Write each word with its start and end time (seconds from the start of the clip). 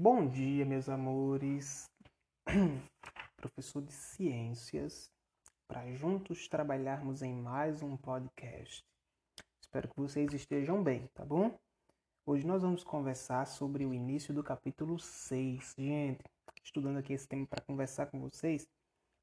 Bom 0.00 0.28
dia, 0.28 0.64
meus 0.64 0.88
amores. 0.88 1.90
Professor 3.36 3.82
de 3.82 3.92
Ciências, 3.92 5.10
para 5.66 5.92
juntos 5.92 6.46
trabalharmos 6.46 7.20
em 7.20 7.34
mais 7.34 7.82
um 7.82 7.96
podcast. 7.96 8.84
Espero 9.60 9.88
que 9.88 10.00
vocês 10.00 10.32
estejam 10.32 10.84
bem, 10.84 11.08
tá 11.14 11.24
bom? 11.24 11.58
Hoje 12.24 12.46
nós 12.46 12.62
vamos 12.62 12.84
conversar 12.84 13.44
sobre 13.48 13.84
o 13.84 13.92
início 13.92 14.32
do 14.32 14.40
capítulo 14.40 15.00
6. 15.00 15.74
Gente, 15.76 16.22
estudando 16.62 16.98
aqui 16.98 17.12
esse 17.12 17.26
tema 17.26 17.44
para 17.44 17.64
conversar 17.64 18.06
com 18.06 18.20
vocês, 18.20 18.68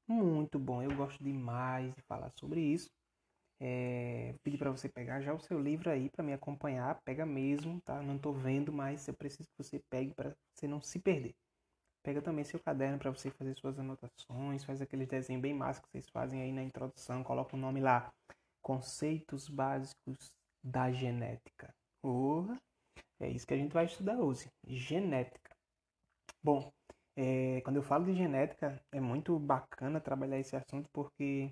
muito 0.06 0.58
bom. 0.58 0.82
Eu 0.82 0.94
gosto 0.94 1.24
demais 1.24 1.94
de 1.94 2.02
falar 2.02 2.30
sobre 2.38 2.60
isso. 2.60 2.90
É, 3.58 4.34
pedir 4.42 4.58
para 4.58 4.70
você 4.70 4.88
pegar 4.88 5.20
já 5.20 5.32
o 5.32 5.40
seu 5.40 5.58
livro 5.60 5.90
aí 5.90 6.10
para 6.10 6.22
me 6.22 6.32
acompanhar, 6.32 7.00
pega 7.04 7.24
mesmo, 7.24 7.80
tá? 7.80 8.02
Não 8.02 8.16
estou 8.16 8.32
vendo, 8.32 8.72
mas 8.72 9.08
eu 9.08 9.14
preciso 9.14 9.48
que 9.48 9.64
você 9.64 9.80
pegue 9.90 10.12
para 10.14 10.34
você 10.54 10.68
não 10.68 10.80
se 10.80 10.98
perder. 10.98 11.34
Pega 12.02 12.22
também 12.22 12.44
seu 12.44 12.60
caderno 12.60 12.98
para 12.98 13.10
você 13.10 13.30
fazer 13.30 13.56
suas 13.56 13.78
anotações, 13.78 14.62
faz 14.62 14.80
aqueles 14.80 15.08
desenhos 15.08 15.42
bem 15.42 15.54
massa 15.54 15.80
que 15.80 15.88
vocês 15.88 16.08
fazem 16.10 16.40
aí 16.42 16.52
na 16.52 16.62
introdução, 16.62 17.24
coloca 17.24 17.56
o 17.56 17.58
nome 17.58 17.80
lá, 17.80 18.12
conceitos 18.62 19.48
básicos 19.48 20.30
da 20.62 20.92
genética. 20.92 21.74
Porra, 22.02 22.60
é 23.18 23.28
isso 23.28 23.46
que 23.46 23.54
a 23.54 23.56
gente 23.56 23.72
vai 23.72 23.86
estudar 23.86 24.18
hoje, 24.18 24.48
genética. 24.66 25.56
Bom, 26.42 26.70
é, 27.16 27.60
quando 27.62 27.76
eu 27.76 27.82
falo 27.82 28.04
de 28.04 28.14
genética, 28.14 28.80
é 28.92 29.00
muito 29.00 29.38
bacana 29.38 30.00
trabalhar 30.00 30.38
esse 30.38 30.54
assunto 30.54 30.88
porque 30.92 31.50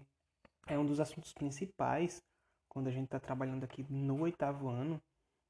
é 0.66 0.78
um 0.78 0.86
dos 0.86 1.00
assuntos 1.00 1.32
principais 1.32 2.22
quando 2.68 2.88
a 2.88 2.90
gente 2.90 3.04
está 3.04 3.20
trabalhando 3.20 3.64
aqui 3.64 3.86
no 3.88 4.22
oitavo 4.22 4.68
ano. 4.68 5.00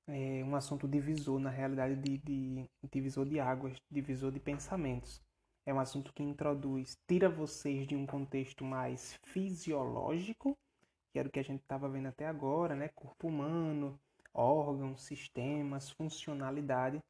É 0.07 0.45
um 0.45 0.55
assunto 0.55 0.87
divisor, 0.87 1.39
na 1.39 1.49
realidade, 1.49 1.97
de, 1.97 2.19
de 2.19 2.69
divisor 2.93 3.25
de 3.25 3.41
águas, 3.41 3.81
divisor 3.91 4.31
de 4.31 4.39
pensamentos. 4.39 5.21
É 5.65 5.73
um 5.73 5.81
assunto 5.81 6.13
que 6.13 6.23
introduz, 6.23 6.99
tira 7.09 7.31
vocês 7.31 7.87
de 7.87 7.97
um 7.97 8.05
contexto 8.07 8.65
mais 8.65 9.15
fisiológico, 9.23 10.55
que 11.11 11.19
era 11.19 11.27
o 11.27 11.33
que 11.33 11.41
a 11.41 11.45
gente 11.45 11.63
estava 11.63 11.89
vendo 11.89 12.09
até 12.09 12.27
agora, 12.27 12.75
né? 12.75 12.89
Corpo 12.89 13.29
humano, 13.29 13.99
órgãos, 14.35 15.03
sistemas, 15.05 15.89
funcionalidade, 15.89 17.01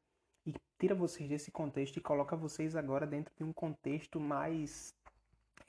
e 0.45 0.53
tira 0.79 0.95
vocês 0.95 1.27
desse 1.27 1.51
contexto 1.51 1.97
e 1.97 2.01
coloca 2.01 2.37
vocês 2.37 2.77
agora 2.77 3.05
dentro 3.05 3.33
de 3.35 3.43
um 3.43 3.51
contexto 3.51 4.21
mais 4.21 4.94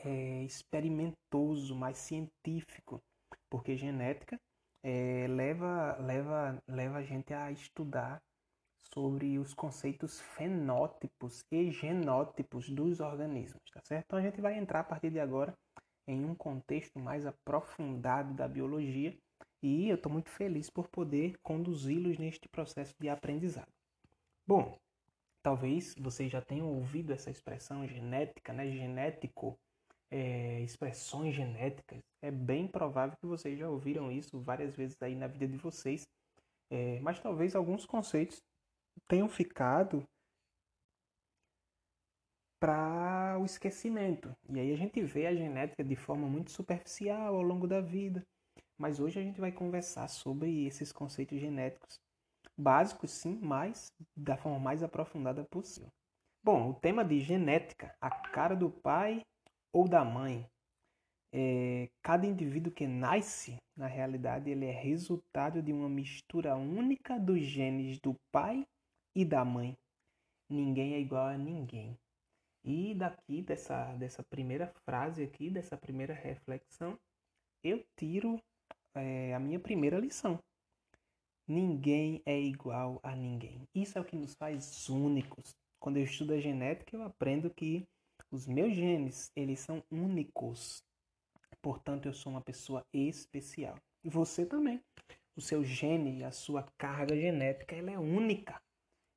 é, 0.07 0.45
experimentoso, 0.45 1.75
mais 1.75 1.99
científico, 1.99 3.03
porque 3.51 3.77
genética 3.77 4.41
é, 4.85 5.27
leva, 5.29 5.97
leva, 5.99 6.63
leva 6.69 6.99
a 6.99 7.03
gente 7.03 7.35
a 7.35 7.51
estudar 7.51 8.23
sobre 8.95 9.37
os 9.37 9.53
conceitos 9.53 10.21
fenótipos 10.21 11.45
e 11.51 11.73
genótipos 11.73 12.71
dos 12.71 13.01
organismos, 13.01 13.63
tá 13.73 13.81
certo? 13.83 14.05
Então 14.07 14.19
a 14.21 14.23
gente 14.23 14.41
vai 14.41 14.57
entrar 14.57 14.81
a 14.81 14.85
partir 14.85 15.11
de 15.11 15.19
agora 15.19 15.53
em 16.07 16.25
um 16.25 16.37
contexto 16.37 17.01
mais 17.01 17.27
aprofundado 17.27 18.33
da 18.33 18.47
biologia 18.47 19.13
e 19.61 19.89
eu 19.89 19.97
estou 19.97 20.13
muito 20.13 20.31
feliz 20.31 20.71
por 20.71 20.89
poder 20.89 21.37
conduzi-los 21.43 22.17
neste 22.17 22.49
processo 22.49 22.95
de 23.01 23.09
aprendizado. 23.09 23.73
Bom, 24.47 24.79
talvez 25.43 25.97
vocês 25.99 26.31
já 26.31 26.41
tenham 26.41 26.73
ouvido 26.73 27.13
essa 27.13 27.29
expressão 27.29 27.85
genética, 27.89 28.53
né? 28.53 28.71
Genético 28.71 29.59
é, 30.11 30.61
expressões 30.61 31.35
genéticas, 31.35 32.01
é 32.23 32.31
bem 32.31 32.67
provável 32.67 33.17
que 33.17 33.27
vocês 33.27 33.59
já 33.59 33.69
ouviram 33.69 34.11
isso 34.11 34.41
várias 34.41 34.75
vezes 34.75 34.97
aí 35.03 35.15
na 35.15 35.27
vida 35.27 35.47
de 35.49 35.57
vocês, 35.57 36.07
é, 36.71 37.01
mas 37.01 37.21
talvez 37.21 37.55
alguns 37.55 37.85
conceitos 37.87 38.43
tenham 39.09 39.29
ficado 39.29 40.03
para 42.59 43.39
o 43.39 43.45
esquecimento. 43.45 44.35
E 44.49 44.59
aí 44.59 44.73
a 44.73 44.77
gente 44.77 45.03
vê 45.03 45.27
a 45.27 45.35
genética 45.35 45.85
de 45.85 45.95
forma 45.95 46.27
muito 46.27 46.51
superficial 46.51 47.35
ao 47.35 47.43
longo 47.43 47.67
da 47.67 47.81
vida. 47.81 48.23
Mas 48.79 49.01
hoje 49.01 49.19
a 49.19 49.23
gente 49.23 49.41
vai 49.41 49.53
conversar 49.53 50.09
sobre 50.09 50.67
esses 50.67 50.93
conceitos 50.93 51.39
genéticos 51.39 51.99
básicos, 52.57 53.11
sim, 53.11 53.39
mas 53.43 53.93
da 54.17 54.37
forma 54.37 54.59
mais 54.59 54.83
aprofundada 54.83 55.45
possível. 55.45 55.91
Bom, 56.43 56.71
o 56.71 56.75
tema 56.75 57.05
de 57.05 57.21
genética, 57.21 57.95
a 58.01 58.11
cara 58.11 58.55
do 58.55 58.71
pai 58.71 59.23
ou 59.77 59.87
da 59.87 60.03
mãe. 60.03 60.49
É, 61.31 61.91
cada 62.03 62.27
indivíduo 62.27 62.73
que 62.73 62.87
nasce, 62.87 63.59
na 63.77 63.87
realidade, 63.87 64.49
ele 64.49 64.65
é 64.65 64.71
resultado 64.71 65.63
de 65.63 65.71
uma 65.71 65.87
mistura 65.87 66.57
única 66.57 67.19
dos 67.21 67.43
genes 67.43 68.01
do 68.01 68.15
pai 68.33 68.67
e 69.15 69.23
da 69.23 69.45
mãe. 69.45 69.77
Ninguém 70.49 70.95
é 70.95 70.99
igual 70.99 71.27
a 71.27 71.37
ninguém. 71.37 71.95
E 72.65 72.95
daqui 72.95 73.43
dessa, 73.43 73.93
dessa 73.97 74.23
primeira 74.23 74.73
frase 74.87 75.23
aqui, 75.23 75.51
dessa 75.51 75.77
primeira 75.77 76.15
reflexão, 76.15 76.99
eu 77.63 77.85
tiro 77.97 78.41
é, 78.95 79.35
a 79.35 79.39
minha 79.39 79.61
primeira 79.61 79.99
lição. 79.99 80.39
Ninguém 81.47 82.23
é 82.25 82.41
igual 82.41 82.99
a 83.03 83.15
ninguém. 83.15 83.61
Isso 83.75 83.99
é 83.99 84.01
o 84.01 84.05
que 84.05 84.17
nos 84.17 84.35
faz 84.35 84.89
únicos. 84.89 85.55
Quando 85.79 85.99
eu 85.99 86.05
estudo 86.05 86.33
a 86.33 86.41
genética, 86.41 86.97
eu 86.97 87.03
aprendo 87.03 87.51
que 87.51 87.87
os 88.31 88.47
meus 88.47 88.75
genes, 88.75 89.31
eles 89.35 89.61
são 89.61 89.83
únicos. 89.91 90.83
Portanto, 91.63 92.07
eu 92.07 92.13
sou 92.13 92.33
uma 92.33 92.41
pessoa 92.41 92.85
especial. 92.93 93.77
E 94.05 94.11
você 94.11 94.45
também. 94.45 94.83
O 95.37 95.41
seu 95.41 95.65
gene, 95.65 96.25
a 96.25 96.31
sua 96.31 96.67
carga 96.79 97.15
genética, 97.15 97.75
ela 97.75 97.91
é 97.91 97.99
única. 97.99 98.61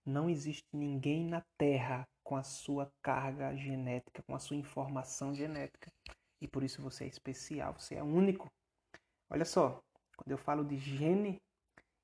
Não 0.05 0.29
existe 0.29 0.65
ninguém 0.73 1.25
na 1.25 1.43
Terra 1.57 2.07
com 2.23 2.35
a 2.35 2.43
sua 2.43 2.91
carga 3.01 3.55
genética, 3.55 4.23
com 4.23 4.35
a 4.35 4.39
sua 4.39 4.57
informação 4.57 5.33
genética. 5.33 5.91
E 6.41 6.47
por 6.47 6.63
isso 6.63 6.81
você 6.81 7.05
é 7.05 7.07
especial, 7.07 7.73
você 7.73 7.95
é 7.95 8.03
único. 8.03 8.51
Olha 9.29 9.45
só, 9.45 9.81
quando 10.17 10.31
eu 10.31 10.37
falo 10.37 10.63
de 10.63 10.77
gene, 10.77 11.41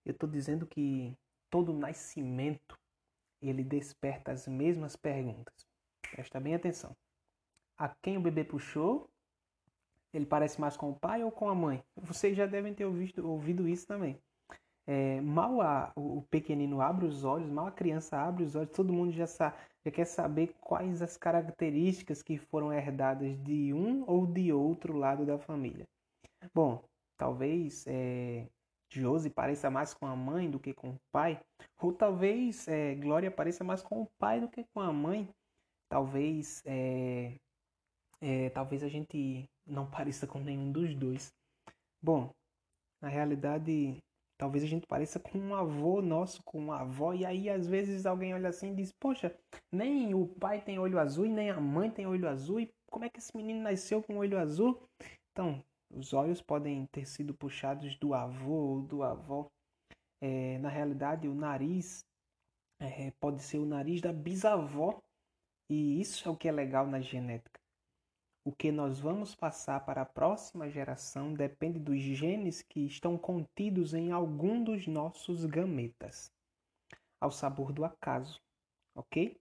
eu 0.06 0.12
estou 0.12 0.30
dizendo 0.30 0.68
que 0.68 1.18
todo 1.50 1.74
nascimento 1.74 2.78
ele 3.42 3.64
desperta 3.64 4.32
as 4.32 4.48
mesmas 4.48 4.96
perguntas. 4.96 5.65
Presta 6.16 6.40
bem 6.40 6.56
atenção. 6.56 6.96
A 7.78 7.90
quem 8.02 8.16
o 8.16 8.22
bebê 8.22 8.46
puxou? 8.46 9.10
Ele 10.14 10.26
parece 10.26 10.62
mais 10.62 10.78
com 10.78 10.92
o 10.92 10.96
pai 10.96 11.22
ou 11.26 11.30
com 11.30 11.50
a 11.50 11.54
mãe? 11.54 11.84
Vocês 11.94 12.38
já 12.38 12.46
devem 12.46 12.74
ter 12.74 12.86
ouvido, 12.86 13.30
ouvido 13.30 13.68
isso 13.68 13.86
também. 13.86 14.18
É, 14.88 15.20
mal 15.20 15.60
a, 15.60 15.92
o 15.94 16.22
pequenino 16.30 16.80
abre 16.80 17.06
os 17.06 17.26
olhos, 17.26 17.50
mal 17.50 17.68
a 17.68 17.72
criança 17.72 18.18
abre 18.18 18.46
os 18.46 18.56
olhos, 18.56 18.72
todo 18.72 18.94
mundo 18.94 19.12
já, 19.12 19.28
sa, 19.28 19.54
já 19.84 19.92
quer 19.92 20.06
saber 20.06 20.56
quais 20.62 21.02
as 21.02 21.18
características 21.18 22.24
que 22.24 22.38
foram 22.38 22.72
herdadas 22.72 23.38
de 23.44 23.74
um 23.74 24.06
ou 24.08 24.26
de 24.26 24.54
outro 24.54 24.96
lado 24.96 25.26
da 25.26 25.38
família. 25.38 25.86
Bom, 26.54 26.82
talvez 27.18 27.86
é, 27.88 28.48
Josi 28.90 29.30
pareça 29.30 29.70
mais 29.70 29.94
com 29.94 30.06
a 30.06 30.16
mãe 30.16 30.50
do 30.50 30.62
que 30.62 30.74
com 30.74 30.92
o 30.92 31.00
pai, 31.12 31.42
ou 31.78 31.92
talvez 31.92 32.70
é, 32.70 32.96
Glória 32.96 33.30
pareça 33.30 33.66
mais 33.66 33.82
com 33.84 34.04
o 34.04 34.08
pai 34.18 34.40
do 34.40 34.48
que 34.48 34.64
com 34.74 34.80
a 34.80 34.94
mãe 34.94 35.28
talvez 35.90 36.62
é, 36.66 37.36
é, 38.22 38.50
talvez 38.50 38.84
a 38.84 38.88
gente 38.88 39.50
não 39.66 39.86
pareça 39.90 40.28
com 40.28 40.40
nenhum 40.40 40.72
dos 40.72 40.96
dois. 40.96 41.34
Bom, 42.02 42.34
na 43.02 43.10
realidade, 43.10 43.98
talvez 44.38 44.64
a 44.64 44.68
gente 44.68 44.88
pareça 44.88 45.20
com 45.20 45.38
um 45.38 45.56
avô 45.56 46.02
nosso, 46.02 46.42
com 46.44 46.58
uma 46.60 46.82
avó, 46.82 47.14
e 47.14 47.26
aí 47.26 47.50
às 47.50 47.68
vezes 47.68 48.06
alguém 48.06 48.34
olha 48.34 48.50
assim 48.50 48.72
e 48.72 48.76
diz: 48.76 48.92
Poxa, 49.00 49.36
nem 49.72 50.14
o 50.14 50.28
pai 50.28 50.62
tem 50.62 50.80
olho 50.80 51.00
azul 51.00 51.26
e 51.26 51.30
nem 51.30 51.50
a 51.50 51.60
mãe 51.60 51.90
tem 51.90 52.08
olho 52.08 52.28
azul, 52.28 52.60
e 52.60 52.72
como 52.90 53.06
é 53.06 53.10
que 53.10 53.20
esse 53.20 53.36
menino 53.36 53.62
nasceu 53.62 54.02
com 54.02 54.18
olho 54.18 54.40
azul? 54.40 54.82
Então, 55.32 55.64
os 55.90 56.14
olhos 56.14 56.42
podem 56.42 56.86
ter 56.88 57.06
sido 57.06 57.34
puxados 57.34 57.96
do 57.98 58.14
avô 58.14 58.54
ou 58.54 58.82
do 58.82 59.04
avó. 59.04 59.50
É, 60.22 60.58
na 60.60 60.70
realidade, 60.70 61.28
o 61.28 61.36
nariz 61.36 62.06
é, 62.80 63.12
pode 63.20 63.44
ser 63.44 63.60
o 63.60 63.66
nariz 63.66 64.02
da 64.02 64.12
bisavó 64.12 65.02
e 65.70 66.00
isso 66.00 66.28
é 66.28 66.32
o 66.32 66.36
que 66.36 66.48
é 66.48 66.52
legal 66.52 66.86
na 66.88 67.02
genética. 67.02 67.60
O 68.44 68.52
que 68.52 68.72
nós 68.72 69.00
vamos 69.00 69.34
passar 69.34 69.84
para 69.84 70.04
a 70.04 70.06
próxima 70.06 70.70
geração 70.70 71.34
depende 71.34 71.80
dos 71.80 72.00
genes 72.00 72.62
que 72.62 72.86
estão 72.86 73.18
contidos 73.18 73.96
em 73.96 74.12
algum 74.12 74.64
dos 74.64 74.86
nossos 74.86 75.46
gametas. 75.46 76.32
Ao 77.20 77.32
sabor 77.32 77.74
do 77.74 77.84
acaso, 77.84 78.40
ok? 78.94 79.36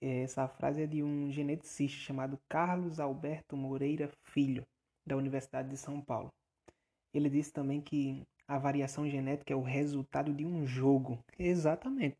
Essa 0.00 0.46
frase 0.46 0.82
é 0.82 0.86
de 0.86 1.02
um 1.02 1.32
geneticista 1.32 1.98
chamado 1.98 2.38
Carlos 2.48 3.00
Alberto 3.00 3.56
Moreira 3.56 4.08
Filho, 4.22 4.64
da 5.04 5.16
Universidade 5.16 5.70
de 5.70 5.76
São 5.76 6.00
Paulo. 6.00 6.32
Ele 7.12 7.28
disse 7.28 7.52
também 7.52 7.80
que 7.80 8.22
a 8.46 8.58
variação 8.58 9.08
genética 9.08 9.52
é 9.52 9.56
o 9.56 9.62
resultado 9.62 10.32
de 10.32 10.44
um 10.44 10.64
jogo. 10.66 11.18
Exatamente. 11.36 12.16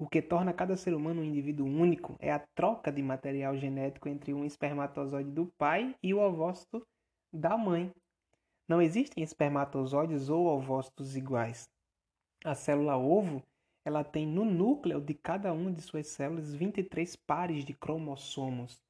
O 0.00 0.08
que 0.08 0.22
torna 0.22 0.54
cada 0.54 0.78
ser 0.78 0.94
humano 0.94 1.20
um 1.20 1.24
indivíduo 1.24 1.66
único 1.66 2.16
é 2.20 2.32
a 2.32 2.38
troca 2.38 2.90
de 2.90 3.02
material 3.02 3.54
genético 3.58 4.08
entre 4.08 4.32
um 4.32 4.46
espermatozoide 4.46 5.30
do 5.30 5.44
pai 5.58 5.94
e 6.02 6.14
o 6.14 6.18
ovócito 6.18 6.88
da 7.30 7.54
mãe. 7.58 7.92
Não 8.66 8.80
existem 8.80 9.22
espermatozoides 9.22 10.30
ou 10.30 10.46
ovócitos 10.46 11.16
iguais. 11.16 11.68
A 12.42 12.54
célula 12.54 12.96
ovo 12.96 13.42
ela 13.84 14.02
tem 14.02 14.26
no 14.26 14.42
núcleo 14.42 15.02
de 15.02 15.12
cada 15.12 15.52
uma 15.52 15.70
de 15.70 15.82
suas 15.82 16.06
células 16.06 16.54
23 16.54 17.14
pares 17.16 17.62
de 17.62 17.74
cromossomos. 17.74 18.82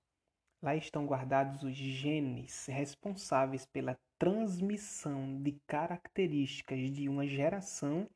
Lá 0.63 0.77
estão 0.77 1.07
guardados 1.07 1.65
os 1.65 1.75
genes 1.75 2.67
responsáveis 2.67 3.67
pela 3.67 3.99
transmissão 4.17 5.43
de 5.43 5.59
características 5.67 6.89
de 6.93 7.09
uma 7.09 7.27
geração 7.27 8.09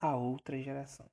a 0.00 0.16
outra 0.16 0.60
geração. 0.60 1.06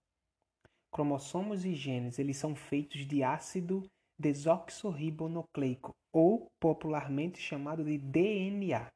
Cromossomos 0.91 1.65
e 1.65 1.74
genes, 1.74 2.18
eles 2.18 2.38
são 2.38 2.56
feitos 2.56 3.06
de 3.06 3.24
ácido 3.24 3.83
desoxirribonucleico, 4.18 5.95
ou 6.12 6.51
popularmente 6.59 7.39
chamado 7.39 7.83
de 7.83 7.97
DNA, 7.97 8.88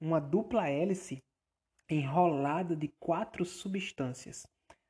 uma 0.00 0.20
dupla 0.20 0.68
hélice 0.68 1.22
enrolada 1.88 2.76
de 2.76 2.88
quatro 2.98 3.44
substâncias: 3.44 4.46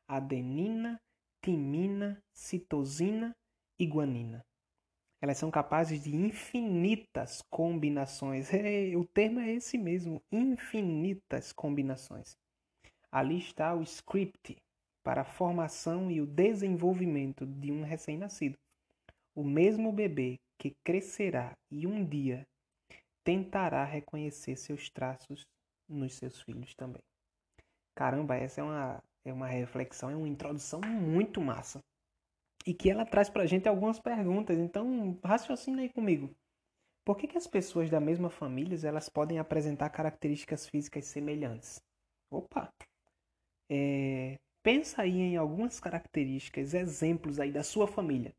adenina, 0.08 1.00
timina, 1.42 2.22
citosina 2.32 3.34
e 3.78 3.86
guanina. 3.86 4.44
Elas 5.22 5.36
são 5.36 5.50
capazes 5.50 6.04
de 6.04 6.16
infinitas 6.16 7.42
combinações. 7.50 8.48
É, 8.54 8.96
o 8.96 9.04
termo 9.04 9.40
é 9.40 9.52
esse 9.52 9.76
mesmo, 9.76 10.22
infinitas 10.32 11.52
combinações. 11.52 12.36
Ali 13.12 13.38
está 13.38 13.74
o 13.74 13.82
script 13.82 14.56
para 15.02 15.22
a 15.22 15.24
formação 15.24 16.10
e 16.10 16.20
o 16.20 16.26
desenvolvimento 16.26 17.46
de 17.46 17.72
um 17.72 17.82
recém-nascido. 17.82 18.56
O 19.34 19.42
mesmo 19.42 19.92
bebê 19.92 20.38
que 20.58 20.74
crescerá 20.84 21.56
e 21.70 21.86
um 21.86 22.04
dia 22.04 22.46
tentará 23.24 23.84
reconhecer 23.84 24.56
seus 24.56 24.90
traços 24.90 25.46
nos 25.88 26.14
seus 26.14 26.40
filhos 26.42 26.74
também. 26.74 27.02
Caramba, 27.94 28.36
essa 28.36 28.60
é 28.60 28.64
uma, 28.64 29.02
é 29.24 29.32
uma 29.32 29.46
reflexão, 29.46 30.10
é 30.10 30.16
uma 30.16 30.28
introdução 30.28 30.80
muito 30.80 31.40
massa. 31.40 31.80
E 32.66 32.74
que 32.74 32.90
ela 32.90 33.06
traz 33.06 33.30
pra 33.30 33.46
gente 33.46 33.68
algumas 33.68 33.98
perguntas. 33.98 34.58
Então, 34.58 35.18
raciocina 35.24 35.82
aí 35.82 35.88
comigo. 35.88 36.34
Por 37.04 37.16
que, 37.16 37.26
que 37.26 37.38
as 37.38 37.46
pessoas 37.46 37.90
da 37.90 37.98
mesma 37.98 38.30
família 38.30 38.78
elas 38.86 39.08
podem 39.08 39.38
apresentar 39.38 39.88
características 39.90 40.68
físicas 40.68 41.06
semelhantes? 41.06 41.80
Opa! 42.30 42.72
É, 43.68 44.38
pensa 44.62 45.02
aí 45.02 45.18
em 45.18 45.36
algumas 45.36 45.80
características, 45.80 46.74
exemplos 46.74 47.38
aí 47.38 47.52
da 47.52 47.62
sua 47.62 47.86
família. 47.86 48.34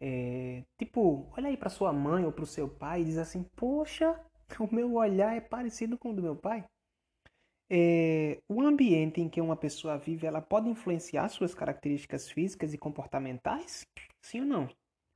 É, 0.00 0.62
tipo, 0.78 1.26
olha 1.36 1.48
aí 1.48 1.56
para 1.56 1.70
sua 1.70 1.92
mãe 1.92 2.24
ou 2.24 2.32
para 2.32 2.44
o 2.44 2.46
seu 2.46 2.68
pai 2.68 3.02
e 3.02 3.04
diz 3.04 3.18
assim: 3.18 3.42
Poxa, 3.56 4.20
o 4.60 4.74
meu 4.74 4.94
olhar 4.94 5.36
é 5.36 5.40
parecido 5.40 5.98
com 5.98 6.10
o 6.10 6.14
do 6.14 6.22
meu 6.22 6.36
pai. 6.36 6.64
É, 7.68 8.38
o 8.48 8.60
ambiente 8.62 9.20
em 9.20 9.28
que 9.28 9.40
uma 9.40 9.56
pessoa 9.56 9.98
vive, 9.98 10.26
ela 10.26 10.40
pode 10.40 10.68
influenciar 10.68 11.28
suas 11.28 11.52
características 11.54 12.30
físicas 12.30 12.72
e 12.72 12.78
comportamentais? 12.78 13.84
Sim 14.22 14.40
ou 14.40 14.46
não? 14.46 14.68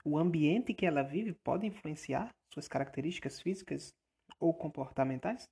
O 0.04 0.19
ambiente 0.19 0.75
que 0.75 0.87
ela 0.87 1.02
vive 1.02 1.32
pode 1.44 1.66
influenciar 1.66 2.34
suas 2.52 2.66
características 2.66 3.40
físicas 3.40 3.94
ou 4.40 4.52
comportamentais? 4.52 5.48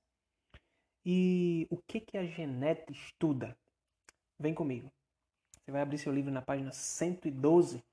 E 1.05 1.67
o 1.69 1.77
que 1.87 2.01
que 2.01 2.17
a 2.17 2.25
genética 2.25 2.91
estuda? 2.91 3.55
Vem 4.39 4.53
comigo. 4.53 4.89
Você 5.51 5.71
vai 5.71 5.81
abrir 5.81 5.97
seu 5.97 6.13
livro 6.13 6.31
na 6.31 6.41
página 6.41 6.71
112 6.71 7.83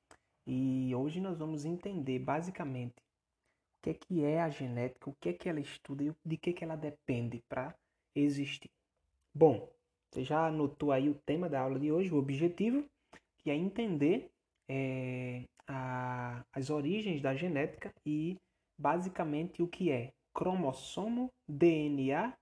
e 0.47 0.95
hoje 0.95 1.21
nós 1.21 1.37
vamos 1.39 1.65
entender 1.65 2.21
basicamente 2.21 2.95
o 2.95 3.83
que 3.83 3.91
é 3.91 3.95
que 3.95 4.25
é 4.25 4.41
a 4.41 4.49
genética, 4.49 5.11
o 5.11 5.17
que 5.21 5.31
é 5.31 5.33
que 5.33 5.49
ela 5.49 5.59
estuda 5.59 6.05
e 6.05 6.15
de 6.25 6.37
que 6.37 6.53
que 6.53 6.63
ela 6.63 6.77
depende 6.77 7.43
para 7.49 7.75
existir. 8.15 8.71
Bom, 9.35 9.69
você 10.09 10.23
já 10.23 10.47
anotou 10.47 10.93
aí 10.93 11.09
o 11.09 11.19
tema 11.27 11.49
da 11.49 11.61
aula 11.61 11.81
de 11.81 11.91
hoje, 11.91 12.15
o 12.15 12.17
objetivo, 12.17 12.89
que 13.39 13.51
é 13.51 13.55
entender 13.57 14.31
é, 14.71 15.43
a, 15.67 16.45
as 16.53 16.71
origens 16.71 17.21
da 17.21 17.35
genética 17.35 17.93
e 18.07 18.37
basicamente 18.79 19.63
o 19.63 19.69
que 19.69 19.91
é 19.91 20.13
cromossomo, 20.33 21.29
DNA 21.49 22.33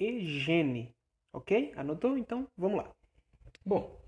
e 0.00 0.26
gene. 0.26 0.92
Ok? 1.32 1.72
Anotou? 1.76 2.18
Então 2.18 2.48
vamos 2.56 2.78
lá. 2.78 3.03
Bom, 3.66 3.98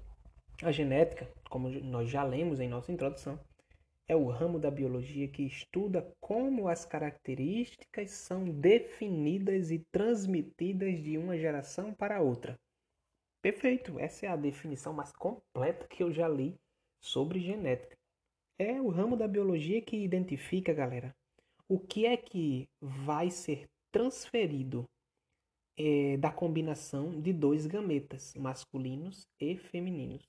a 0.63 0.71
genética, 0.71 1.27
como 1.49 1.71
nós 1.71 2.11
já 2.11 2.23
lemos 2.23 2.61
em 2.61 2.69
nossa 2.69 2.93
introdução, 2.93 3.41
é 4.07 4.15
o 4.15 4.29
ramo 4.29 4.59
da 4.59 4.71
biologia 4.71 5.27
que 5.29 5.45
estuda 5.45 6.15
como 6.21 6.69
as 6.69 6.85
características 6.85 8.11
são 8.11 8.45
definidas 8.45 9.71
e 9.71 9.79
transmitidas 9.91 11.03
de 11.03 11.17
uma 11.17 11.39
geração 11.39 11.95
para 11.95 12.21
outra. 12.21 12.59
Perfeito, 13.41 13.99
essa 13.99 14.27
é 14.27 14.29
a 14.29 14.37
definição 14.37 14.93
mais 14.93 15.11
completa 15.13 15.89
que 15.89 16.03
eu 16.03 16.13
já 16.13 16.29
li 16.29 16.55
sobre 17.01 17.41
genética. 17.41 17.97
É 18.59 18.79
o 18.79 18.91
ramo 18.91 19.17
da 19.17 19.27
biologia 19.27 19.81
que 19.81 19.97
identifica, 19.97 20.75
galera, 20.75 21.17
o 21.67 21.79
que 21.79 22.05
é 22.05 22.15
que 22.15 22.69
vai 22.79 23.31
ser 23.31 23.65
transferido 23.91 24.85
é, 25.77 26.17
da 26.17 26.31
combinação 26.31 27.21
de 27.21 27.33
dois 27.33 27.67
gametas, 27.67 28.35
masculinos 28.35 29.29
e 29.41 29.57
femininos, 29.57 30.27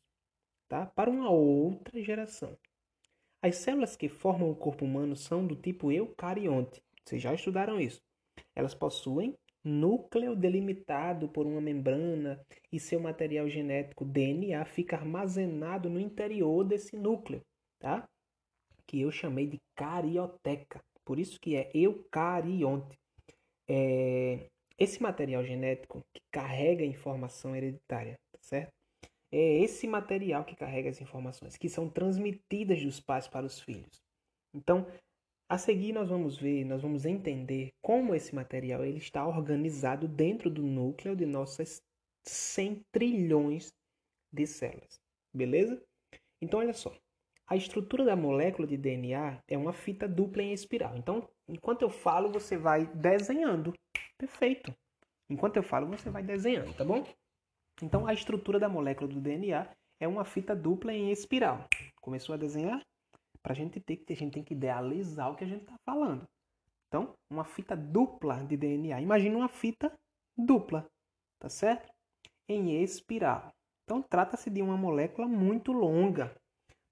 tá? 0.68 0.86
para 0.86 1.10
uma 1.10 1.30
outra 1.30 2.02
geração. 2.02 2.58
As 3.42 3.58
células 3.58 3.96
que 3.96 4.10
formam 4.10 4.50
o 4.50 4.56
corpo 4.56 4.84
humano 4.84 5.16
são 5.16 5.46
do 5.46 5.56
tipo 5.56 5.92
eucarionte. 5.92 6.82
Vocês 7.06 7.22
já 7.22 7.34
estudaram 7.34 7.80
isso. 7.80 8.02
Elas 8.56 8.74
possuem 8.74 9.38
núcleo 9.64 10.36
delimitado 10.36 11.28
por 11.30 11.46
uma 11.46 11.62
membrana 11.62 12.40
e 12.72 12.80
seu 12.80 13.00
material 13.00 13.48
genético 13.50 14.06
DNA 14.06 14.64
fica 14.66 14.96
armazenado 14.96 15.90
no 15.90 16.00
interior 16.00 16.64
desse 16.64 16.96
núcleo, 16.98 17.42
tá? 17.80 18.08
Que 18.88 19.02
eu 19.02 19.12
chamei 19.12 19.46
de 19.48 19.60
carioteca. 19.76 20.82
Por 21.06 21.20
isso 21.20 21.40
que 21.40 21.56
é 21.56 21.70
eucarionte. 21.74 22.98
É, 23.70 24.50
esse 24.78 25.02
material 25.02 25.44
genético 25.44 26.02
que 26.14 26.22
carrega 26.32 26.84
informação 26.86 27.56
hereditária, 27.56 28.16
tá 28.32 28.40
certo? 28.42 28.72
É 29.32 29.60
esse 29.62 29.88
material 29.88 30.46
que 30.46 30.56
carrega 30.56 30.90
as 30.90 31.02
informações, 31.02 31.58
que 31.58 31.68
são 31.68 31.90
transmitidas 31.90 32.82
dos 32.82 33.00
pais 33.00 33.28
para 33.28 33.46
os 33.46 33.60
filhos. 33.60 34.02
Então, 34.54 34.88
a 35.50 35.58
seguir 35.58 35.94
nós 35.94 36.10
vamos 36.10 36.38
ver, 36.38 36.66
nós 36.66 36.82
vamos 36.82 37.06
entender 37.06 37.70
como 37.82 38.14
esse 38.14 38.34
material 38.34 38.86
ele 38.86 38.98
está 38.98 39.26
organizado 39.26 40.08
dentro 40.08 40.50
do 40.50 40.62
núcleo 40.62 41.16
de 41.16 41.26
nossas 41.26 41.82
100 42.26 42.82
trilhões 42.92 43.70
de 44.32 44.46
células. 44.46 45.00
Beleza? 45.34 45.82
Então, 46.42 46.60
olha 46.60 46.74
só. 46.74 46.94
A 47.50 47.56
estrutura 47.56 48.04
da 48.04 48.16
molécula 48.16 48.68
de 48.68 48.76
DNA 48.76 49.42
é 49.48 49.58
uma 49.58 49.72
fita 49.72 50.06
dupla 50.06 50.44
em 50.44 50.52
espiral. 50.52 50.98
Então, 50.98 51.28
enquanto 51.48 51.82
eu 51.82 51.90
falo, 51.90 52.30
você 52.30 52.58
vai 52.58 52.86
desenhando. 52.88 53.74
Perfeito. 54.18 54.76
Enquanto 55.30 55.58
eu 55.58 55.64
falo, 55.64 55.88
você 55.88 56.10
vai 56.10 56.24
desenhando, 56.24 56.76
tá 56.76 56.84
bom? 56.84 57.04
Então, 57.82 58.08
a 58.08 58.14
estrutura 58.14 58.60
da 58.60 58.68
molécula 58.68 59.08
do 59.08 59.22
DNA 59.22 59.68
é 60.00 60.08
uma 60.08 60.26
fita 60.26 60.56
dupla 60.56 60.94
em 60.94 61.12
espiral. 61.12 61.68
Começou 62.02 62.34
a 62.34 62.38
desenhar? 62.38 62.82
Para 63.44 63.54
a 63.54 63.56
gente 63.56 63.80
ter 63.80 63.98
que 63.98 64.14
a 64.14 64.16
gente 64.16 64.34
tem 64.34 64.44
que 64.44 64.54
idealizar 64.54 65.32
o 65.32 65.36
que 65.36 65.44
a 65.44 65.48
gente 65.48 65.62
está 65.62 65.78
falando. 65.86 66.28
Então, 66.88 67.14
uma 67.30 67.44
fita 67.44 67.76
dupla 67.76 68.44
de 68.44 68.58
DNA. 68.58 69.02
Imagina 69.02 69.38
uma 69.38 69.50
fita 69.50 69.94
dupla, 70.36 70.90
tá 71.40 71.50
certo? 71.50 71.92
Em 72.48 72.82
espiral. 72.82 73.54
Então, 73.84 74.02
trata-se 74.02 74.50
de 74.50 74.62
uma 74.62 74.78
molécula 74.78 75.28
muito 75.28 75.72
longa. 75.72 76.36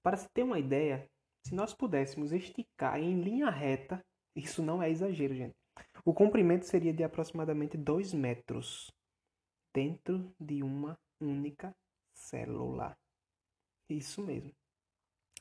Para 0.02 0.16
se 0.16 0.28
ter 0.32 0.42
uma 0.42 0.58
ideia, 0.58 1.08
se 1.44 1.54
nós 1.54 1.74
pudéssemos 1.74 2.32
esticar 2.32 3.00
em 3.00 3.20
linha 3.20 3.50
reta, 3.50 4.04
isso 4.34 4.62
não 4.62 4.82
é 4.82 4.90
exagero, 4.90 5.34
gente. 5.34 5.54
O 6.04 6.14
comprimento 6.14 6.66
seria 6.66 6.92
de 6.92 7.02
aproximadamente 7.02 7.76
2 7.76 8.14
metros 8.14 8.90
dentro 9.74 10.32
de 10.40 10.62
uma 10.62 10.96
única 11.20 11.74
célula. 12.14 12.96
Isso 13.88 14.22
mesmo. 14.22 14.52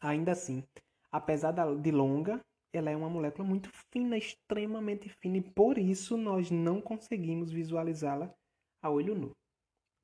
Ainda 0.02 0.32
assim, 0.32 0.64
apesar 1.12 1.52
de 1.52 1.92
longa, 1.92 2.42
ela 2.74 2.90
é 2.90 2.96
uma 2.96 3.10
molécula 3.10 3.48
muito 3.48 3.70
fina, 3.92 4.18
extremamente 4.18 5.08
fina, 5.08 5.38
e 5.38 5.42
por 5.42 5.78
isso 5.78 6.18
nós 6.18 6.52
não 6.52 6.82
conseguimos 6.82 7.52
visualizá-la 7.52 8.34
a 8.82 8.90
olho 8.90 9.16
nu. 9.16 9.32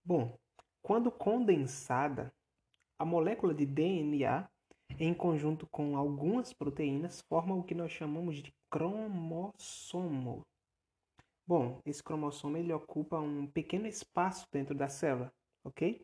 Bom, 0.05 0.37
quando 0.81 1.11
condensada, 1.11 2.33
a 2.97 3.05
molécula 3.05 3.53
de 3.53 3.65
DNA, 3.65 4.49
em 4.99 5.13
conjunto 5.13 5.67
com 5.67 5.97
algumas 5.97 6.53
proteínas, 6.53 7.21
forma 7.21 7.55
o 7.55 7.63
que 7.63 7.75
nós 7.75 7.91
chamamos 7.91 8.37
de 8.37 8.53
cromossomo. 8.71 10.41
Bom, 11.45 11.81
esse 11.85 12.01
cromossomo 12.01 12.55
ele 12.55 12.71
ocupa 12.71 13.19
um 13.19 13.45
pequeno 13.45 13.85
espaço 13.85 14.47
dentro 14.49 14.73
da 14.73 14.87
célula, 14.87 15.29
ok? 15.65 16.01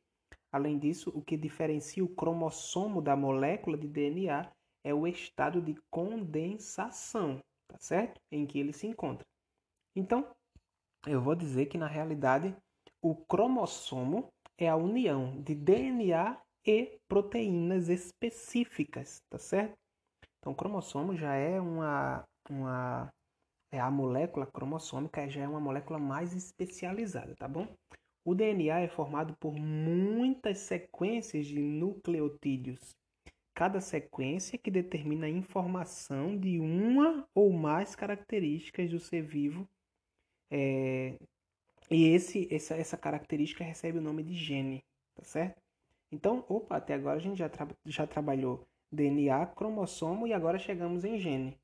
Além 0.51 0.77
disso, 0.77 1.09
o 1.15 1.21
que 1.21 1.37
diferencia 1.37 2.03
o 2.03 2.09
cromossomo 2.09 3.01
da 3.01 3.15
molécula 3.15 3.77
de 3.77 3.87
DNA 3.87 4.51
é 4.83 4.93
o 4.93 5.07
estado 5.07 5.61
de 5.61 5.75
condensação, 5.89 7.39
tá 7.67 7.77
certo? 7.79 8.19
Em 8.29 8.45
que 8.45 8.59
ele 8.59 8.73
se 8.73 8.85
encontra. 8.85 9.25
Então, 9.95 10.29
eu 11.05 11.21
vou 11.21 11.35
dizer 11.35 11.67
que 11.67 11.77
na 11.77 11.87
realidade 11.87 12.53
o 13.01 13.15
cromossomo 13.15 14.27
é 14.57 14.67
a 14.67 14.75
união 14.75 15.41
de 15.41 15.55
DNA 15.55 16.37
e 16.65 16.99
proteínas 17.07 17.87
específicas, 17.87 19.21
tá 19.29 19.39
certo? 19.39 19.77
Então, 20.39 20.53
cromossomo 20.53 21.15
já 21.15 21.33
é 21.35 21.59
uma, 21.59 22.25
uma 22.53 23.11
é 23.71 23.79
a 23.79 23.91
molécula 23.91 24.45
cromossômica 24.45 25.29
já 25.29 25.41
é 25.41 25.47
uma 25.47 25.59
molécula 25.59 25.99
mais 25.99 26.33
especializada, 26.33 27.35
tá 27.35 27.47
bom? 27.47 27.67
O 28.25 28.33
DNA 28.33 28.81
é 28.81 28.87
formado 28.87 29.35
por 29.37 29.53
muitas 29.55 30.59
sequências 30.59 31.45
de 31.47 31.59
nucleotídeos. 31.59 32.95
Cada 33.53 33.81
sequência 33.81 34.57
que 34.57 34.69
determina 34.69 35.25
a 35.25 35.29
informação 35.29 36.37
de 36.37 36.59
uma 36.59 37.27
ou 37.33 37.51
mais 37.51 37.95
características 37.95 38.89
do 38.91 38.99
ser 38.99 39.21
vivo. 39.21 39.67
É... 40.51 41.17
E 41.89 42.07
esse, 42.09 42.53
essa, 42.53 42.75
essa 42.75 42.97
característica 42.97 43.63
recebe 43.63 43.97
o 43.97 44.01
nome 44.01 44.23
de 44.23 44.33
gene, 44.33 44.83
tá 45.15 45.23
certo? 45.23 45.61
Então, 46.11 46.45
opa, 46.49 46.77
até 46.77 46.93
agora 46.93 47.17
a 47.17 47.21
gente 47.21 47.37
já, 47.37 47.49
tra 47.49 47.67
já 47.85 48.05
trabalhou 48.05 48.65
DNA, 48.91 49.45
cromossomo 49.47 50.27
e 50.27 50.33
agora 50.33 50.59
chegamos 50.59 51.03
em 51.03 51.17
gene. 51.17 51.57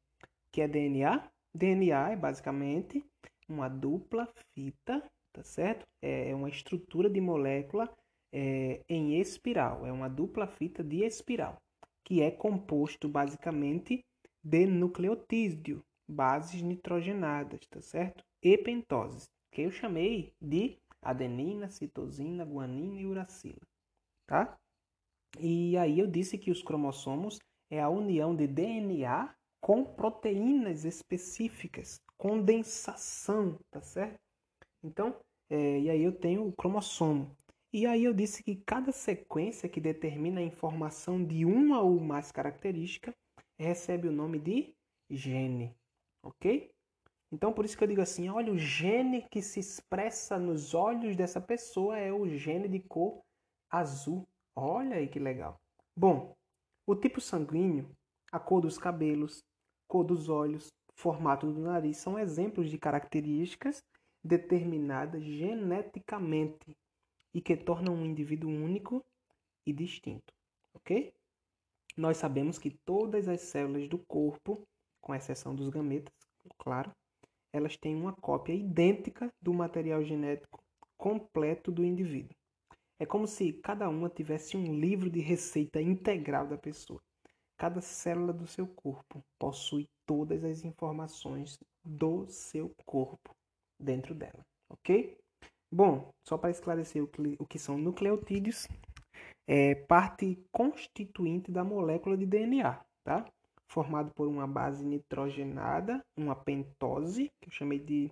Que 0.53 0.61
é 0.61 0.67
DNA? 0.67 1.31
DNA 1.51 2.11
é 2.11 2.15
basicamente 2.15 3.03
uma 3.49 3.67
dupla 3.67 4.31
fita, 4.53 5.03
tá 5.33 5.43
certo? 5.43 5.83
É 5.99 6.33
uma 6.35 6.47
estrutura 6.47 7.09
de 7.09 7.19
molécula 7.19 7.91
é, 8.31 8.83
em 8.87 9.19
espiral, 9.19 9.83
é 9.83 9.91
uma 9.91 10.07
dupla 10.07 10.45
fita 10.45 10.83
de 10.83 11.03
espiral, 11.03 11.57
que 12.05 12.21
é 12.21 12.29
composto 12.29 13.09
basicamente 13.09 14.05
de 14.43 14.67
nucleotídeo, 14.67 15.83
bases 16.07 16.61
nitrogenadas, 16.61 17.61
tá 17.67 17.81
certo? 17.81 18.23
E 18.39 18.55
pentoses, 18.55 19.27
que 19.51 19.63
eu 19.63 19.71
chamei 19.71 20.35
de 20.39 20.77
adenina, 21.01 21.67
citosina, 21.67 22.45
guanina 22.45 23.01
e 23.01 23.07
uracila, 23.07 23.61
tá? 24.27 24.55
E 25.39 25.75
aí 25.77 25.97
eu 25.97 26.05
disse 26.05 26.37
que 26.37 26.51
os 26.51 26.61
cromossomos 26.61 27.39
é 27.71 27.81
a 27.81 27.89
união 27.89 28.35
de 28.35 28.45
DNA 28.45 29.33
com 29.63 29.85
proteínas 29.85 30.83
específicas, 30.83 32.01
condensação, 32.17 33.57
tá 33.71 33.81
certo? 33.81 34.19
Então, 34.83 35.15
é, 35.49 35.79
e 35.79 35.89
aí 35.89 36.03
eu 36.03 36.11
tenho 36.11 36.45
o 36.45 36.51
cromossomo. 36.51 37.33
E 37.71 37.85
aí 37.85 38.03
eu 38.03 38.13
disse 38.13 38.43
que 38.43 38.57
cada 38.57 38.91
sequência 38.91 39.69
que 39.69 39.79
determina 39.79 40.41
a 40.41 40.43
informação 40.43 41.23
de 41.23 41.45
uma 41.45 41.79
ou 41.81 41.97
mais 42.01 42.29
características 42.29 43.15
recebe 43.57 44.09
o 44.09 44.11
nome 44.11 44.37
de 44.37 44.75
gene, 45.09 45.73
ok? 46.21 46.69
Então 47.31 47.53
por 47.53 47.63
isso 47.63 47.77
que 47.77 47.85
eu 47.85 47.87
digo 47.87 48.01
assim, 48.01 48.27
olha, 48.27 48.51
o 48.51 48.57
gene 48.57 49.25
que 49.31 49.41
se 49.41 49.61
expressa 49.61 50.37
nos 50.37 50.73
olhos 50.73 51.15
dessa 51.15 51.39
pessoa 51.39 51.97
é 51.97 52.11
o 52.11 52.27
gene 52.27 52.67
de 52.67 52.81
cor 52.81 53.21
azul. 53.71 54.27
Olha 54.57 54.97
aí 54.97 55.07
que 55.07 55.19
legal. 55.19 55.57
Bom, 55.97 56.35
o 56.85 56.93
tipo 56.97 57.21
sanguíneo, 57.21 57.89
a 58.29 58.41
cor 58.41 58.59
dos 58.59 58.77
cabelos, 58.77 59.41
cor 59.87 60.03
dos 60.03 60.29
olhos, 60.29 60.71
formato 60.95 61.51
do 61.51 61.59
nariz 61.59 61.97
são 61.97 62.17
exemplos 62.17 62.69
de 62.69 62.77
características 62.77 63.83
determinadas 64.23 65.23
geneticamente 65.23 66.75
e 67.33 67.41
que 67.41 67.57
tornam 67.57 67.95
um 67.95 68.05
indivíduo 68.05 68.49
único 68.49 69.03
e 69.65 69.73
distinto, 69.73 70.33
ok? 70.73 71.13
Nós 71.97 72.17
sabemos 72.17 72.57
que 72.57 72.71
todas 72.85 73.27
as 73.27 73.41
células 73.41 73.87
do 73.87 73.97
corpo, 73.97 74.67
com 75.01 75.13
exceção 75.13 75.55
dos 75.55 75.69
gametas, 75.69 76.13
claro, 76.57 76.91
elas 77.51 77.77
têm 77.77 77.95
uma 77.95 78.13
cópia 78.13 78.53
idêntica 78.53 79.31
do 79.41 79.53
material 79.53 80.03
genético 80.03 80.63
completo 80.97 81.71
do 81.71 81.83
indivíduo. 81.83 82.35
É 82.97 83.05
como 83.05 83.27
se 83.27 83.53
cada 83.53 83.89
uma 83.89 84.09
tivesse 84.09 84.55
um 84.55 84.79
livro 84.79 85.09
de 85.09 85.19
receita 85.19 85.81
integral 85.81 86.47
da 86.47 86.57
pessoa. 86.57 87.01
Cada 87.63 87.79
célula 87.79 88.33
do 88.33 88.45
seu 88.45 88.67
corpo 88.67 89.23
possui 89.39 89.87
todas 90.05 90.43
as 90.43 90.65
informações 90.65 91.57
do 91.81 92.27
seu 92.27 92.75
corpo 92.85 93.33
dentro 93.79 94.13
dela, 94.13 94.45
ok? 94.69 95.17
Bom, 95.71 96.11
só 96.27 96.37
para 96.37 96.49
esclarecer 96.49 97.01
o 97.01 97.07
que, 97.07 97.37
o 97.39 97.45
que 97.45 97.57
são 97.57 97.77
nucleotídeos, 97.77 98.67
é 99.47 99.75
parte 99.75 100.37
constituinte 100.51 101.53
da 101.53 101.63
molécula 101.63 102.17
de 102.17 102.25
DNA, 102.25 102.81
tá? 103.01 103.25
Formado 103.65 104.11
por 104.13 104.27
uma 104.27 104.45
base 104.45 104.83
nitrogenada, 104.83 106.03
uma 106.17 106.35
pentose, 106.35 107.31
que 107.39 107.47
eu 107.47 107.53
chamei 107.53 107.79
de 107.79 108.11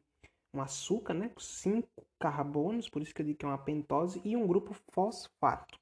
um 0.55 0.61
açúcar, 0.61 1.13
né? 1.13 1.29
Cinco 1.37 2.07
carbonos, 2.17 2.89
por 2.89 3.01
isso 3.01 3.13
que 3.13 3.21
eu 3.21 3.25
digo 3.25 3.39
que 3.39 3.45
é 3.45 3.49
uma 3.49 3.57
pentose, 3.57 4.21
e 4.23 4.37
um 4.37 4.47
grupo 4.47 4.73
fosfato. 4.93 5.77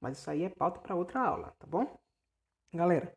Mas 0.00 0.18
isso 0.18 0.28
aí 0.28 0.42
é 0.42 0.48
pauta 0.48 0.80
para 0.80 0.96
outra 0.96 1.20
aula, 1.20 1.54
tá 1.56 1.68
bom? 1.68 2.01
Galera, 2.74 3.14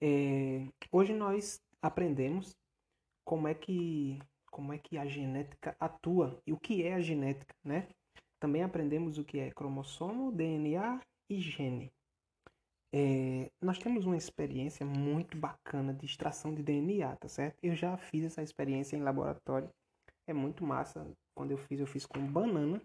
é, 0.00 0.66
hoje 0.90 1.12
nós 1.12 1.60
aprendemos 1.82 2.56
como 3.22 3.46
é 3.46 3.54
que 3.54 4.18
como 4.50 4.72
é 4.72 4.78
que 4.78 4.96
a 4.96 5.04
genética 5.04 5.76
atua 5.78 6.40
e 6.46 6.54
o 6.54 6.58
que 6.58 6.82
é 6.82 6.94
a 6.94 7.00
genética, 7.02 7.54
né? 7.62 7.86
Também 8.40 8.62
aprendemos 8.62 9.18
o 9.18 9.24
que 9.24 9.38
é 9.38 9.50
cromossomo, 9.50 10.32
DNA 10.32 11.02
e 11.28 11.38
gene. 11.38 11.92
É, 12.94 13.50
nós 13.60 13.78
temos 13.78 14.06
uma 14.06 14.16
experiência 14.16 14.86
muito 14.86 15.36
bacana 15.36 15.92
de 15.92 16.06
extração 16.06 16.54
de 16.54 16.62
DNA, 16.62 17.14
tá 17.16 17.28
certo? 17.28 17.58
Eu 17.62 17.74
já 17.74 17.98
fiz 17.98 18.24
essa 18.24 18.42
experiência 18.42 18.96
em 18.96 19.02
laboratório. 19.02 19.68
É 20.26 20.32
muito 20.32 20.64
massa. 20.64 21.06
Quando 21.34 21.50
eu 21.50 21.58
fiz, 21.58 21.78
eu 21.78 21.86
fiz 21.86 22.06
com 22.06 22.24
banana 22.24 22.80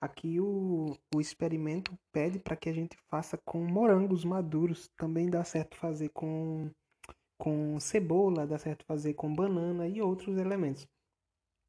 Aqui 0.00 0.40
o, 0.40 0.96
o 1.14 1.20
experimento 1.20 1.96
pede 2.12 2.38
para 2.38 2.56
que 2.56 2.68
a 2.68 2.72
gente 2.72 2.96
faça 3.08 3.38
com 3.44 3.64
morangos 3.64 4.24
maduros. 4.24 4.88
Também 4.96 5.30
dá 5.30 5.42
certo 5.42 5.76
fazer 5.76 6.10
com, 6.10 6.70
com 7.38 7.80
cebola, 7.80 8.46
dá 8.46 8.58
certo 8.58 8.84
fazer 8.84 9.14
com 9.14 9.34
banana 9.34 9.88
e 9.88 10.02
outros 10.02 10.36
elementos. 10.36 10.86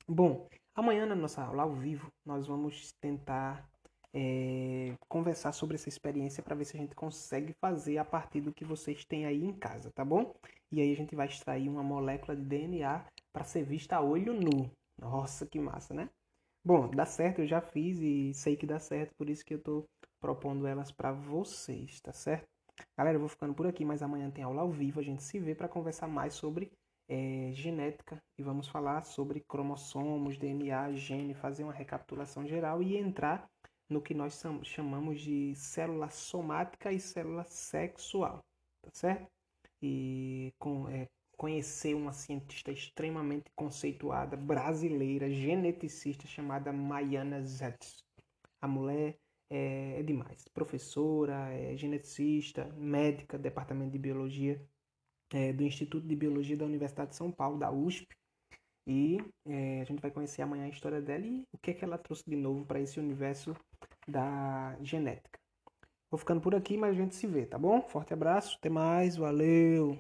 Bom, 0.08 0.48
amanhã 0.76 1.06
na 1.06 1.16
nossa 1.16 1.44
aula 1.44 1.64
ao 1.64 1.74
vivo 1.74 2.12
nós 2.26 2.48
vamos 2.48 2.92
tentar 3.02 3.68
é, 4.14 4.96
conversar 5.08 5.52
sobre 5.52 5.76
essa 5.76 5.90
experiência 5.90 6.42
para 6.42 6.56
ver 6.56 6.66
se 6.66 6.76
a 6.76 6.80
gente 6.80 6.96
consegue 6.96 7.54
fazer 7.62 7.98
a 7.98 8.06
partir 8.06 8.42
do 8.42 8.54
que 8.54 8.66
vocês 8.66 9.06
têm 9.06 9.26
aí 9.26 9.44
em 9.44 9.54
casa, 9.54 9.92
tá 9.92 10.04
bom? 10.04 10.34
E 10.72 10.82
aí 10.82 10.92
a 10.92 10.96
gente 10.96 11.16
vai 11.16 11.28
extrair 11.28 11.70
uma 11.70 11.84
molécula 11.84 12.36
de 12.36 12.44
DNA 12.44 13.06
para 13.32 13.44
ser 13.44 13.64
vista 13.64 13.98
a 13.98 14.02
olho 14.02 14.34
nu. 14.34 14.72
Nossa, 14.98 15.46
que 15.46 15.60
massa, 15.60 15.94
né? 15.94 16.10
Bom, 16.68 16.90
dá 16.90 17.06
certo, 17.06 17.40
eu 17.40 17.48
já 17.48 17.62
fiz 17.62 17.98
e 18.02 18.34
sei 18.34 18.58
que 18.58 18.66
dá 18.66 18.78
certo, 18.78 19.16
por 19.16 19.30
isso 19.30 19.46
que 19.46 19.54
eu 19.54 19.64
tô 19.64 19.86
propondo 20.20 20.68
elas 20.68 20.92
para 20.92 21.14
vocês, 21.14 22.02
tá 22.02 22.12
certo? 22.12 22.46
Galera, 22.98 23.16
eu 23.16 23.22
vou 23.22 23.30
ficando 23.30 23.54
por 23.54 23.66
aqui, 23.66 23.86
mas 23.86 24.04
amanhã 24.04 24.30
tem 24.30 24.44
aula 24.44 24.64
ao 24.64 24.70
vivo, 24.70 25.00
a 25.00 25.04
gente 25.04 25.24
se 25.24 25.40
vê 25.40 25.56
para 25.56 25.70
conversar 25.70 26.10
mais 26.10 26.34
sobre 26.34 26.70
é, 27.08 27.52
genética 27.54 28.22
e 28.38 28.44
vamos 28.44 28.68
falar 28.68 29.06
sobre 29.06 29.40
cromossomos, 29.48 30.38
DNA, 30.38 30.92
gene, 30.92 31.34
fazer 31.34 31.64
uma 31.64 31.72
recapitulação 31.72 32.46
geral 32.46 32.84
e 32.84 32.98
entrar 32.98 33.50
no 33.90 34.02
que 34.02 34.14
nós 34.14 34.44
chamamos 34.64 35.22
de 35.22 35.56
célula 35.56 36.10
somática 36.10 36.92
e 36.92 37.00
célula 37.00 37.46
sexual, 37.46 38.44
tá 38.82 38.90
certo? 38.92 39.26
E 39.82 40.52
com, 40.60 40.90
é, 40.90 41.08
conhecer 41.38 41.94
uma 41.94 42.12
cientista 42.12 42.72
extremamente 42.72 43.52
conceituada, 43.56 44.36
brasileira, 44.36 45.30
geneticista, 45.30 46.28
chamada 46.28 46.74
Maiana 46.74 47.42
Zetz. 47.46 48.04
A 48.60 48.68
mulher 48.68 49.18
é, 49.50 50.00
é 50.00 50.04
demais. 50.04 50.48
Professora, 50.50 51.54
é 51.54 51.78
geneticista, 51.78 52.66
médica, 52.76 53.38
departamento 53.38 53.92
de 53.92 54.00
biologia 54.00 54.60
é, 55.32 55.54
do 55.54 55.64
Instituto 55.64 56.08
de 56.08 56.16
Biologia 56.16 56.58
da 56.58 56.66
Universidade 56.66 57.12
de 57.12 57.16
São 57.16 57.32
Paulo, 57.32 57.60
da 57.60 57.72
USP. 57.72 58.08
E 58.88 59.18
é, 59.46 59.82
a 59.82 59.84
gente 59.84 60.02
vai 60.02 60.10
conhecer 60.10 60.42
amanhã 60.42 60.66
a 60.66 60.70
história 60.70 61.02
dela 61.02 61.26
e 61.26 61.44
o 61.52 61.58
que, 61.58 61.72
é 61.72 61.74
que 61.74 61.84
ela 61.84 61.98
trouxe 61.98 62.24
de 62.28 62.36
novo 62.36 62.66
para 62.66 62.80
esse 62.80 63.00
universo 63.00 63.54
da 64.08 64.78
genética. 64.82 65.38
Vou 66.10 66.18
ficando 66.18 66.40
por 66.40 66.56
aqui, 66.56 66.78
mas 66.78 66.92
a 66.92 67.02
gente 67.02 67.14
se 67.14 67.28
vê, 67.28 67.46
tá 67.46 67.58
bom? 67.58 67.82
Forte 67.82 68.14
abraço, 68.14 68.56
até 68.58 68.70
mais, 68.70 69.18
valeu! 69.18 69.98